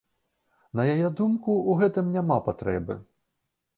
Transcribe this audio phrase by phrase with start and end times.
[0.79, 2.99] На яе думку, у гэтым няма патрэбы.